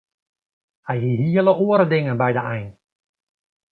Hy 0.87 0.97
hie 1.03 1.33
hele 1.33 1.53
oare 1.65 1.85
dingen 1.93 2.19
by 2.21 2.31
de 2.37 2.41
ein. 2.55 2.69